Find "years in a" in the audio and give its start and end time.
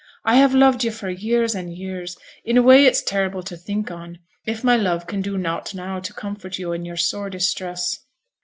1.73-2.63